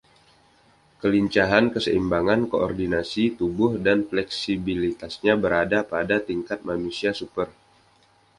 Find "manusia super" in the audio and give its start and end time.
6.69-7.47